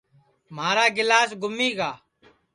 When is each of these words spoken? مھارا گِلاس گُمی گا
مھارا 0.55 0.85
گِلاس 0.97 1.29
گُمی 1.41 1.69
گا 1.77 1.91